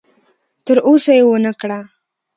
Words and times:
تر 0.65 0.77
اوسه 0.87 1.11
یې 1.17 1.23
ونه 1.27 1.51
کړه. 1.59 1.79